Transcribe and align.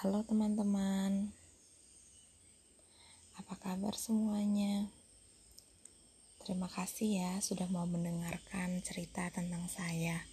Halo 0.00 0.24
teman-teman, 0.24 1.28
apa 3.36 3.54
kabar 3.60 3.92
semuanya? 3.92 4.88
Terima 6.40 6.72
kasih 6.72 7.20
ya 7.20 7.32
sudah 7.44 7.68
mau 7.68 7.84
mendengarkan 7.84 8.80
cerita 8.80 9.28
tentang 9.28 9.68
saya. 9.68 10.24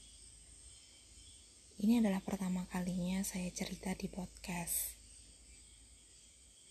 Ini 1.84 2.00
adalah 2.00 2.24
pertama 2.24 2.64
kalinya 2.72 3.20
saya 3.28 3.52
cerita 3.52 3.92
di 3.92 4.08
podcast. 4.08 4.96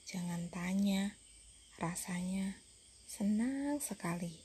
Jangan 0.09 0.49
tanya, 0.49 1.21
rasanya 1.77 2.65
senang 3.05 3.77
sekali 3.77 4.41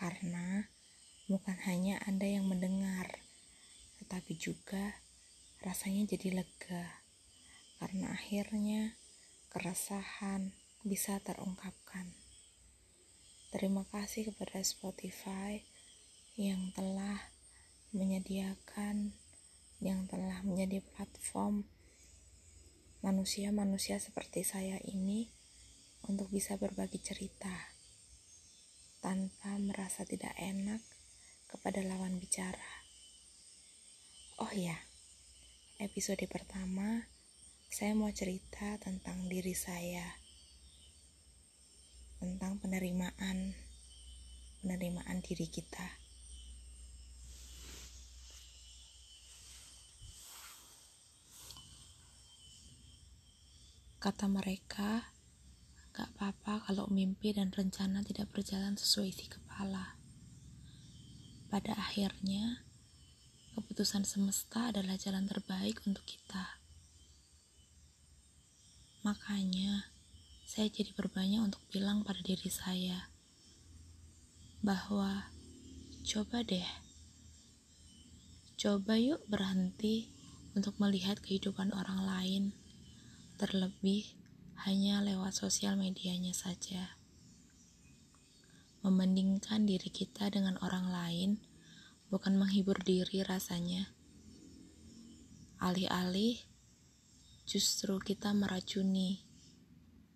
karena 0.00 0.72
bukan 1.28 1.60
hanya 1.68 2.00
Anda 2.08 2.24
yang 2.24 2.48
mendengar, 2.48 3.20
tetapi 4.00 4.32
juga 4.40 5.04
rasanya 5.60 6.08
jadi 6.16 6.40
lega 6.40 6.99
karena 7.80 8.12
akhirnya 8.12 9.00
keresahan 9.48 10.52
bisa 10.84 11.16
terungkapkan. 11.24 12.12
Terima 13.50 13.88
kasih 13.88 14.30
kepada 14.30 14.60
Spotify 14.60 15.64
yang 16.36 16.70
telah 16.76 17.32
menyediakan, 17.90 19.16
yang 19.80 20.06
telah 20.06 20.44
menjadi 20.46 20.84
platform 20.84 21.66
manusia-manusia 23.00 23.96
seperti 23.96 24.44
saya 24.44 24.76
ini 24.84 25.32
untuk 26.04 26.28
bisa 26.28 26.60
berbagi 26.60 27.00
cerita 27.00 27.72
tanpa 29.00 29.56
merasa 29.56 30.04
tidak 30.04 30.36
enak 30.36 30.84
kepada 31.48 31.80
lawan 31.80 32.20
bicara. 32.20 32.84
Oh 34.38 34.52
ya, 34.52 34.76
episode 35.80 36.22
pertama 36.28 37.08
saya 37.70 37.94
mau 37.94 38.10
cerita 38.10 38.82
tentang 38.82 39.30
diri 39.30 39.54
saya, 39.54 40.02
tentang 42.18 42.58
penerimaan, 42.58 43.54
penerimaan 44.58 45.22
diri 45.22 45.46
kita. 45.46 45.86
Kata 54.02 54.26
mereka, 54.26 55.14
gak 55.94 56.10
apa-apa 56.18 56.66
kalau 56.66 56.90
mimpi 56.90 57.30
dan 57.30 57.54
rencana 57.54 58.02
tidak 58.02 58.34
berjalan 58.34 58.74
sesuai 58.74 59.14
isi 59.14 59.30
kepala. 59.30 59.94
Pada 61.46 61.78
akhirnya, 61.78 62.66
keputusan 63.54 64.02
semesta 64.02 64.74
adalah 64.74 64.98
jalan 64.98 65.30
terbaik 65.30 65.78
untuk 65.86 66.02
kita. 66.02 66.59
Makanya, 69.00 69.88
saya 70.44 70.68
jadi 70.68 70.92
berbanyak 70.92 71.40
untuk 71.40 71.64
bilang 71.72 72.04
pada 72.04 72.20
diri 72.20 72.52
saya 72.52 73.08
bahwa 74.60 75.32
coba 76.04 76.44
deh, 76.44 76.68
coba 78.60 79.00
yuk 79.00 79.24
berhenti 79.24 80.12
untuk 80.52 80.76
melihat 80.76 81.16
kehidupan 81.16 81.72
orang 81.72 82.04
lain, 82.04 82.44
terlebih 83.40 84.04
hanya 84.68 85.00
lewat 85.00 85.32
sosial 85.32 85.80
medianya 85.80 86.36
saja. 86.36 87.00
Membandingkan 88.84 89.64
diri 89.64 89.88
kita 89.88 90.28
dengan 90.28 90.60
orang 90.60 90.92
lain 90.92 91.30
bukan 92.12 92.36
menghibur 92.36 92.76
diri 92.84 93.24
rasanya. 93.24 93.88
Alih-alih 95.56 96.49
justru 97.50 97.98
kita 97.98 98.30
meracuni, 98.30 99.26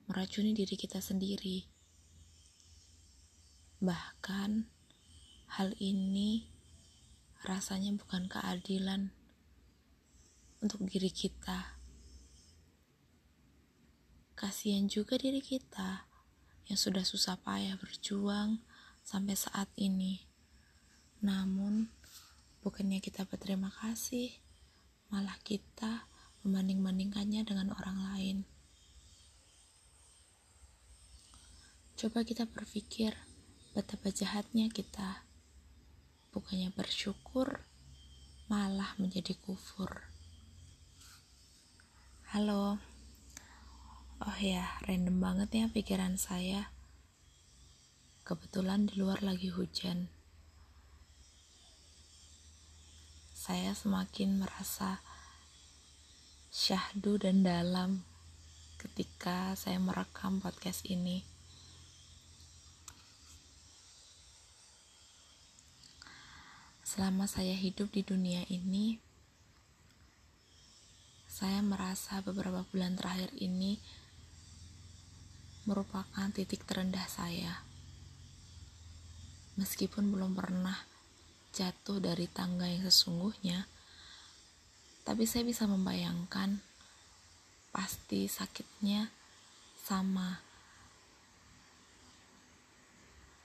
meracuni 0.07 0.55
diri 0.55 0.79
kita 0.79 1.03
sendiri. 1.03 1.67
Bahkan 3.83 4.51
hal 5.59 5.75
ini 5.83 6.47
rasanya 7.43 7.91
bukan 7.99 8.31
keadilan 8.31 9.11
untuk 10.63 10.87
diri 10.87 11.11
kita. 11.11 11.75
Kasihan 14.39 14.87
juga 14.87 15.19
diri 15.19 15.43
kita 15.43 16.07
yang 16.71 16.79
sudah 16.79 17.03
susah 17.03 17.35
payah 17.43 17.75
berjuang 17.75 18.63
sampai 19.03 19.35
saat 19.35 19.75
ini. 19.75 20.23
Namun, 21.19 21.91
bukannya 22.63 23.03
kita 23.03 23.27
berterima 23.27 23.75
kasih, 23.75 24.31
malah 25.11 25.35
kita 25.43 26.14
membanding-bandingkannya 26.45 27.43
dengan 27.49 27.73
orang 27.73 27.99
lain. 28.13 28.37
Coba 31.97 32.21
kita 32.21 32.45
berpikir 32.45 33.17
betapa 33.73 34.13
jahatnya 34.13 34.69
kita. 34.69 35.25
Bukannya 36.37 36.69
bersyukur, 36.77 37.65
malah 38.53 38.93
menjadi 39.01 39.33
kufur. 39.41 40.05
Halo. 42.29 42.77
Oh 44.21 44.39
ya, 44.43 44.69
random 44.85 45.17
banget 45.17 45.49
ya 45.55 45.65
pikiran 45.73 46.21
saya. 46.21 46.69
Kebetulan 48.27 48.85
di 48.91 49.01
luar 49.01 49.25
lagi 49.25 49.49
hujan. 49.49 50.13
Saya 53.33 53.73
semakin 53.73 54.45
merasa 54.45 55.01
syahdu 56.55 57.19
dan 57.19 57.43
dalam 57.43 58.07
ketika 58.79 59.59
saya 59.59 59.83
merekam 59.83 60.39
podcast 60.39 60.87
ini. 60.87 61.27
Selama 66.87 67.27
saya 67.27 67.59
hidup 67.59 67.91
di 67.91 68.07
dunia 68.07 68.47
ini, 68.47 69.03
saya 71.27 71.59
merasa 71.59 72.23
beberapa 72.23 72.63
bulan 72.71 72.95
terakhir 72.95 73.35
ini 73.35 73.83
merupakan 75.67 76.31
titik 76.31 76.63
terendah 76.63 77.11
saya. 77.11 77.67
Meskipun 79.59 80.07
belum 80.15 80.39
pernah 80.39 80.79
jatuh 81.51 81.99
dari 81.99 82.31
tangga 82.31 82.71
yang 82.71 82.87
sesungguhnya, 82.87 83.74
tapi 85.05 85.29
saya 85.29 85.45
bisa 85.45 85.69
membayangkan 85.69 86.59
pasti 87.71 88.25
sakitnya 88.27 89.13
sama 89.85 90.41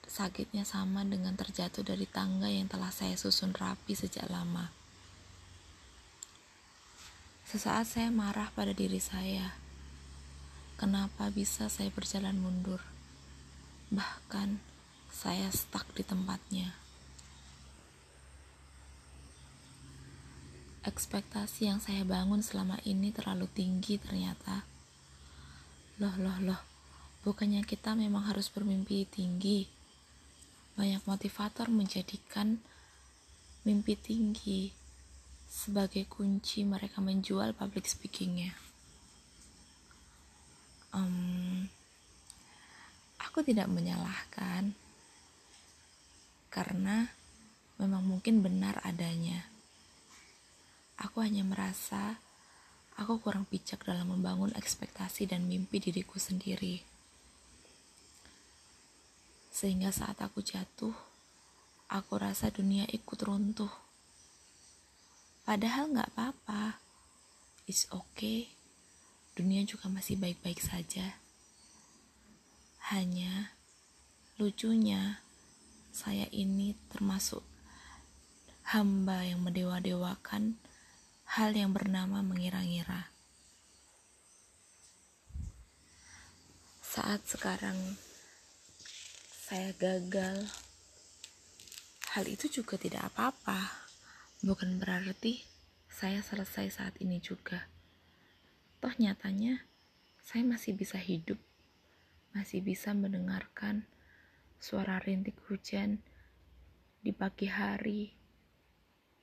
sakitnya 0.10 0.66
sama 0.66 1.06
dengan 1.06 1.38
terjatuh 1.38 1.86
dari 1.86 2.10
tangga 2.10 2.50
yang 2.50 2.66
telah 2.66 2.90
saya 2.90 3.14
susun 3.14 3.54
rapi 3.54 3.94
sejak 3.94 4.26
lama. 4.28 4.74
Sesaat 7.46 7.86
saya 7.86 8.10
marah 8.10 8.50
pada 8.58 8.74
diri 8.74 8.98
saya. 8.98 9.54
Kenapa 10.82 11.30
bisa 11.30 11.70
saya 11.70 11.94
berjalan 11.94 12.42
mundur? 12.42 12.82
Bahkan 13.94 14.58
saya 15.14 15.54
stuck 15.54 15.86
di 15.94 16.02
tempatnya. 16.02 16.74
Ekspektasi 20.88 21.68
yang 21.68 21.84
saya 21.84 22.08
bangun 22.08 22.40
selama 22.40 22.80
ini 22.88 23.12
terlalu 23.12 23.52
tinggi 23.52 24.00
ternyata. 24.00 24.64
Loh, 26.00 26.16
loh, 26.16 26.38
loh, 26.40 26.62
bukannya 27.28 27.68
kita 27.68 27.92
memang 28.00 28.32
harus 28.32 28.48
bermimpi 28.48 29.04
tinggi. 29.12 29.68
Banyak 30.80 31.04
motivator 31.04 31.68
menjadikan 31.68 32.64
mimpi 33.68 34.00
tinggi 34.00 34.72
sebagai 35.52 36.08
kunci 36.08 36.64
mereka 36.64 37.04
menjual 37.04 37.52
public 37.52 37.84
speakingnya. 37.84 38.56
Um, 40.96 41.68
aku 43.20 43.44
tidak 43.44 43.68
menyalahkan 43.68 44.74
karena 46.50 47.12
memang 47.78 48.02
mungkin 48.08 48.42
benar 48.42 48.82
adanya 48.82 49.46
Aku 51.00 51.24
hanya 51.24 51.48
merasa 51.48 52.20
aku 53.00 53.24
kurang 53.24 53.48
bijak 53.48 53.88
dalam 53.88 54.12
membangun 54.12 54.52
ekspektasi 54.52 55.32
dan 55.32 55.48
mimpi 55.48 55.80
diriku 55.80 56.20
sendiri. 56.20 56.84
Sehingga 59.56 59.96
saat 59.96 60.20
aku 60.20 60.44
jatuh, 60.44 60.92
aku 61.88 62.14
rasa 62.20 62.52
dunia 62.52 62.84
ikut 62.92 63.20
runtuh. 63.24 63.72
Padahal 65.48 65.88
nggak 65.96 66.12
apa-apa. 66.16 66.78
It's 67.64 67.88
okay. 67.90 68.52
Dunia 69.40 69.64
juga 69.64 69.88
masih 69.88 70.20
baik-baik 70.20 70.60
saja. 70.60 71.16
Hanya 72.92 73.56
lucunya 74.36 75.24
saya 75.96 76.28
ini 76.36 76.76
termasuk 76.92 77.44
hamba 78.76 79.26
yang 79.26 79.42
mendewa-dewakan 79.42 80.60
hal 81.38 81.54
yang 81.54 81.70
bernama 81.70 82.26
mengira-ngira. 82.26 83.14
saat 87.00 87.22
sekarang 87.22 87.78
saya 89.30 89.72
gagal, 89.78 90.50
hal 92.18 92.26
itu 92.26 92.50
juga 92.50 92.82
tidak 92.82 93.14
apa-apa. 93.14 93.72
Bukan 94.42 94.82
berarti 94.82 95.46
saya 95.86 96.26
selesai 96.26 96.82
saat 96.82 96.98
ini 96.98 97.22
juga. 97.22 97.70
Toh 98.82 98.90
nyatanya 98.98 99.62
saya 100.26 100.42
masih 100.42 100.74
bisa 100.74 100.98
hidup, 100.98 101.38
masih 102.34 102.66
bisa 102.66 102.98
mendengarkan 102.98 103.86
suara 104.58 104.98
rintik 104.98 105.38
hujan 105.46 106.02
di 107.06 107.14
pagi 107.14 107.54
hari 107.54 108.18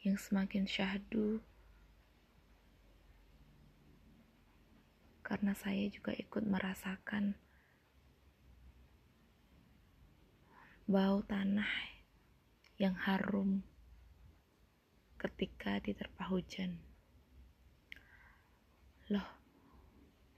yang 0.06 0.14
semakin 0.14 0.70
syahdu 0.70 1.42
karena 5.26 5.58
saya 5.58 5.90
juga 5.90 6.14
ikut 6.14 6.46
merasakan 6.46 7.34
bau 10.86 11.18
tanah 11.26 11.66
yang 12.78 12.94
harum 12.94 13.66
ketika 15.18 15.82
diterpa 15.82 16.30
hujan. 16.30 16.78
Loh, 19.10 19.26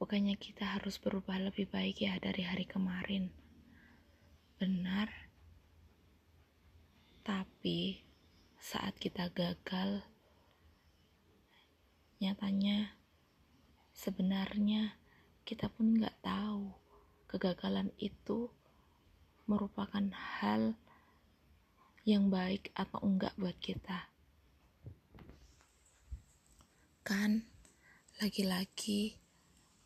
bukannya 0.00 0.40
kita 0.40 0.80
harus 0.80 0.96
berubah 0.96 1.36
lebih 1.36 1.68
baik 1.68 2.00
ya 2.00 2.16
dari 2.16 2.48
hari 2.48 2.64
kemarin? 2.64 3.28
Benar. 4.56 5.12
Tapi 7.20 8.00
saat 8.56 8.96
kita 8.96 9.28
gagal, 9.36 10.00
nyatanya 12.24 12.97
sebenarnya 13.98 14.94
kita 15.42 15.66
pun 15.66 15.98
nggak 15.98 16.22
tahu 16.22 16.70
kegagalan 17.26 17.90
itu 17.98 18.46
merupakan 19.50 20.06
hal 20.38 20.78
yang 22.06 22.30
baik 22.30 22.70
atau 22.78 23.02
enggak 23.02 23.34
buat 23.34 23.58
kita. 23.58 24.06
Kan, 27.02 27.42
lagi-lagi 28.22 29.18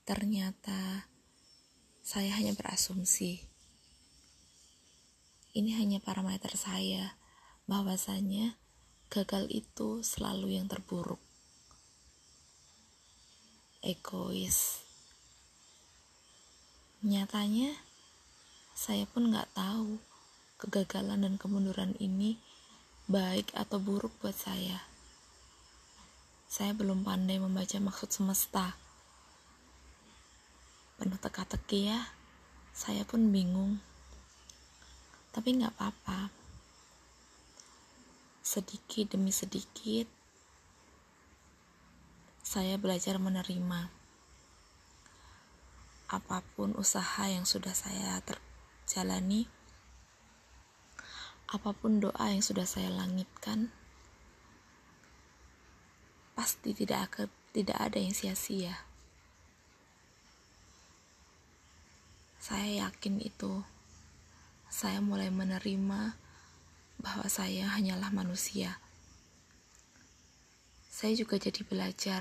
ternyata 0.04 1.08
saya 2.04 2.36
hanya 2.36 2.52
berasumsi. 2.52 3.48
Ini 5.56 5.78
hanya 5.80 6.04
parameter 6.04 6.52
saya 6.52 7.16
bahwasanya 7.64 8.60
gagal 9.08 9.48
itu 9.48 10.04
selalu 10.04 10.60
yang 10.60 10.68
terburuk. 10.68 11.31
Egois. 13.82 14.78
Nyatanya, 17.02 17.74
saya 18.78 19.10
pun 19.10 19.34
nggak 19.34 19.58
tahu 19.58 19.98
kegagalan 20.62 21.26
dan 21.26 21.34
kemunduran 21.34 21.98
ini 21.98 22.38
baik 23.10 23.50
atau 23.58 23.82
buruk 23.82 24.14
buat 24.22 24.38
saya. 24.38 24.86
Saya 26.46 26.78
belum 26.78 27.02
pandai 27.02 27.42
membaca 27.42 27.74
maksud 27.82 28.06
semesta. 28.14 28.78
Penuh 31.02 31.18
teka-teki 31.18 31.90
ya, 31.90 32.06
saya 32.70 33.02
pun 33.02 33.34
bingung. 33.34 33.82
Tapi 35.34 35.58
nggak 35.58 35.74
apa-apa. 35.74 36.30
Sedikit 38.46 39.18
demi 39.18 39.34
sedikit, 39.34 40.06
saya 42.42 42.76
belajar 42.76 43.16
menerima 43.16 43.88
apa 46.12 46.44
pun 46.58 46.76
usaha 46.76 47.24
yang 47.30 47.48
sudah 47.48 47.72
saya 47.72 48.20
ter 48.20 48.36
jalani 48.84 49.48
apa 51.48 51.72
pun 51.72 52.02
doa 52.02 52.28
yang 52.28 52.44
sudah 52.44 52.68
saya 52.68 52.92
langitkan 52.92 53.72
pasti 56.36 56.74
tidak 56.74 57.12
akan 57.12 57.28
tidak 57.52 57.76
ada 57.76 58.00
yang 58.00 58.16
sia-sia. 58.16 58.80
Saya 62.40 62.88
yakin 62.88 63.20
itu. 63.20 63.60
Saya 64.72 65.04
mulai 65.04 65.28
menerima 65.28 66.16
bahwa 66.96 67.26
saya 67.28 67.68
hanyalah 67.76 68.08
manusia 68.08 68.80
saya 70.92 71.16
juga 71.16 71.40
jadi 71.40 71.64
belajar 71.64 72.20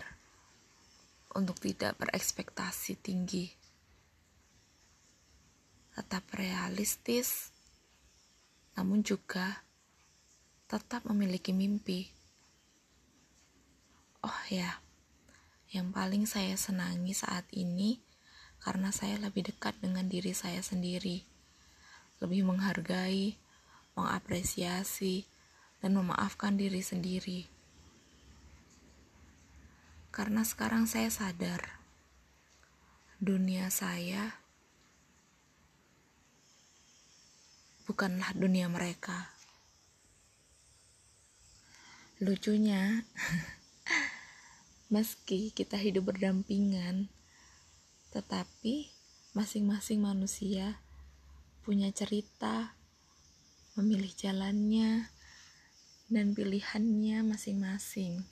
untuk 1.36 1.60
tidak 1.60 2.00
berekspektasi 2.00 2.96
tinggi 3.04 3.52
tetap 5.92 6.24
realistis, 6.40 7.52
namun 8.80 9.04
juga 9.04 9.60
tetap 10.72 11.04
memiliki 11.04 11.52
mimpi. 11.52 12.08
Oh 14.24 14.42
ya, 14.48 14.80
yang 15.76 15.92
paling 15.92 16.24
saya 16.24 16.56
senangi 16.56 17.12
saat 17.12 17.44
ini 17.52 18.00
karena 18.64 18.96
saya 18.96 19.20
lebih 19.20 19.52
dekat 19.52 19.76
dengan 19.84 20.08
diri 20.08 20.32
saya 20.32 20.64
sendiri, 20.64 21.28
lebih 22.24 22.48
menghargai, 22.48 23.36
mengapresiasi, 24.00 25.28
dan 25.84 25.98
memaafkan 25.98 26.56
diri 26.56 26.80
sendiri. 26.80 27.61
Karena 30.12 30.44
sekarang 30.44 30.92
saya 30.92 31.08
sadar, 31.08 31.80
dunia 33.24 33.72
saya 33.72 34.44
bukanlah 37.88 38.36
dunia 38.36 38.68
mereka. 38.68 39.32
Lucunya, 42.20 43.08
meski 44.94 45.56
kita 45.56 45.80
hidup 45.80 46.12
berdampingan, 46.12 47.08
tetapi 48.12 48.92
masing-masing 49.32 50.04
manusia 50.04 50.84
punya 51.64 51.88
cerita, 51.96 52.76
memilih 53.80 54.12
jalannya, 54.12 55.08
dan 56.12 56.36
pilihannya 56.36 57.24
masing-masing. 57.24 58.28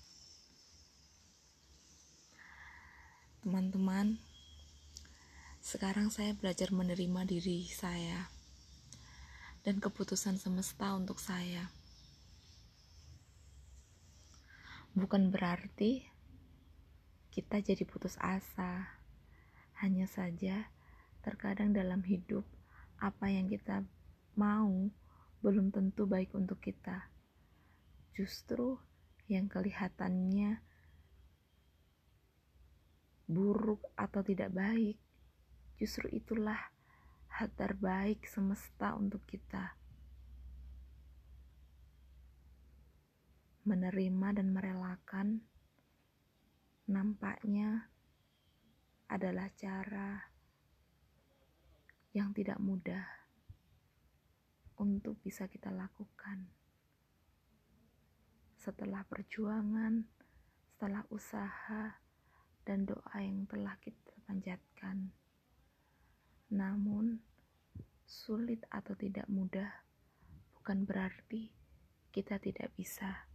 Teman-teman, 3.39 4.19
sekarang 5.63 6.11
saya 6.11 6.35
belajar 6.35 6.75
menerima 6.75 7.23
diri 7.23 7.63
saya 7.71 8.27
dan 9.63 9.79
keputusan 9.79 10.35
semesta 10.35 10.91
untuk 10.91 11.23
saya. 11.23 11.71
Bukan 14.91 15.31
berarti 15.31 16.03
kita 17.31 17.63
jadi 17.63 17.87
putus 17.87 18.19
asa, 18.19 18.99
hanya 19.79 20.11
saja 20.11 20.67
terkadang 21.23 21.71
dalam 21.71 22.03
hidup 22.03 22.43
apa 22.99 23.31
yang 23.31 23.47
kita 23.47 23.87
mau 24.35 24.91
belum 25.39 25.71
tentu 25.71 26.03
baik 26.11 26.35
untuk 26.35 26.59
kita. 26.59 27.07
Justru 28.11 28.83
yang 29.31 29.47
kelihatannya 29.47 30.59
buruk 33.29 33.93
atau 33.93 34.25
tidak 34.25 34.49
baik, 34.49 34.97
justru 35.77 36.09
itulah 36.09 36.57
hal 37.37 37.53
terbaik 37.53 38.25
semesta 38.25 38.97
untuk 38.97 39.21
kita. 39.29 39.77
Menerima 43.69 44.33
dan 44.33 44.49
merelakan 44.49 45.45
nampaknya 46.89 47.93
adalah 49.05 49.45
cara 49.53 50.25
yang 52.17 52.33
tidak 52.33 52.57
mudah 52.57 53.05
untuk 54.81 55.21
bisa 55.21 55.45
kita 55.45 55.69
lakukan. 55.69 56.49
Setelah 58.57 59.05
perjuangan, 59.05 60.01
setelah 60.73 61.05
usaha, 61.13 62.08
dan 62.65 62.89
doa 62.89 63.17
yang 63.21 63.45
telah 63.45 63.77
kita 63.79 64.13
panjatkan. 64.25 65.13
Namun, 66.49 67.21
sulit 68.09 68.65
atau 68.73 68.97
tidak 68.97 69.29
mudah 69.29 69.69
bukan 70.57 70.81
berarti 70.85 71.53
kita 72.09 72.41
tidak 72.41 72.73
bisa. 72.73 73.28